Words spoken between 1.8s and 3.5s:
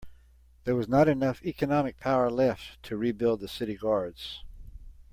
power left to rebuild the